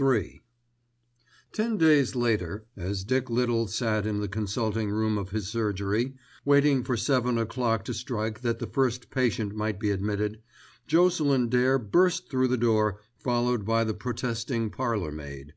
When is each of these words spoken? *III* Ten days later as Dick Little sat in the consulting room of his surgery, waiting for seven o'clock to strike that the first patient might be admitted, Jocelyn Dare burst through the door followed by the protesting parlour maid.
*III* 0.00 0.42
Ten 1.52 1.76
days 1.76 2.16
later 2.16 2.64
as 2.78 3.04
Dick 3.04 3.28
Little 3.28 3.66
sat 3.68 4.06
in 4.06 4.20
the 4.20 4.26
consulting 4.26 4.88
room 4.88 5.18
of 5.18 5.32
his 5.32 5.48
surgery, 5.48 6.14
waiting 6.46 6.82
for 6.82 6.96
seven 6.96 7.36
o'clock 7.36 7.84
to 7.84 7.92
strike 7.92 8.40
that 8.40 8.58
the 8.58 8.66
first 8.66 9.10
patient 9.10 9.54
might 9.54 9.78
be 9.78 9.90
admitted, 9.90 10.40
Jocelyn 10.86 11.50
Dare 11.50 11.78
burst 11.78 12.30
through 12.30 12.48
the 12.48 12.56
door 12.56 13.02
followed 13.18 13.66
by 13.66 13.84
the 13.84 13.92
protesting 13.92 14.70
parlour 14.70 15.12
maid. 15.12 15.52